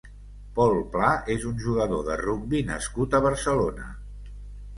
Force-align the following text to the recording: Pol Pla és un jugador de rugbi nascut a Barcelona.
Pol 0.59 0.77
Pla 0.95 1.09
és 1.35 1.45
un 1.49 1.59
jugador 1.65 2.01
de 2.07 2.17
rugbi 2.23 2.63
nascut 2.71 3.15
a 3.19 3.21
Barcelona. 3.27 3.93